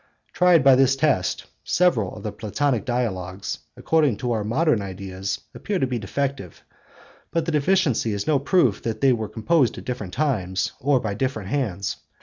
Tried 0.33 0.63
by 0.63 0.73
this 0.75 0.95
test, 0.95 1.45
several 1.63 2.15
of 2.15 2.23
the 2.23 2.31
Platonic 2.31 2.85
Dialogues, 2.85 3.59
according 3.77 4.17
to 4.17 4.31
our 4.31 4.43
modern 4.43 4.81
ideas, 4.81 5.39
appear 5.53 5.77
to 5.77 5.85
be 5.85 5.99
defective, 5.99 6.63
but 7.29 7.45
the 7.45 7.51
deficiency 7.51 8.11
is 8.11 8.25
no 8.25 8.39
proof 8.39 8.81
that 8.81 9.01
they 9.01 9.13
were 9.13 9.29
composed 9.29 9.77
at 9.77 9.85
different 9.85 10.13
times 10.13 10.71
or 10.79 10.99
by 10.99 11.13
different 11.13 11.49
hands. 11.49 11.97